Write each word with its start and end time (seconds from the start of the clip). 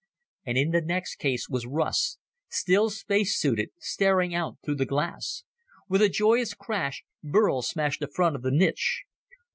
And 0.47 0.57
in 0.57 0.71
the 0.71 0.81
next 0.81 1.17
case 1.17 1.47
was 1.47 1.67
Russ, 1.67 2.17
still 2.49 2.89
space 2.89 3.37
suited, 3.39 3.69
staring 3.77 4.33
out 4.33 4.57
through 4.65 4.77
the 4.77 4.83
glass. 4.87 5.43
With 5.87 6.01
a 6.01 6.09
joyous 6.09 6.55
crash, 6.55 7.03
Burl 7.23 7.61
smashed 7.61 7.99
the 7.99 8.07
front 8.07 8.35
of 8.35 8.41
the 8.41 8.49
niche. 8.49 9.03